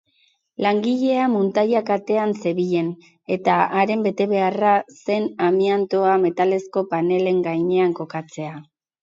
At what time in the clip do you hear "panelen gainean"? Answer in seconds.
6.97-7.97